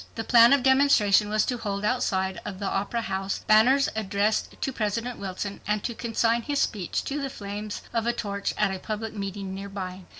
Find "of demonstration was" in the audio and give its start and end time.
0.51-1.45